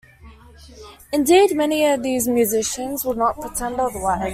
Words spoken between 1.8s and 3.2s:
of these musicians would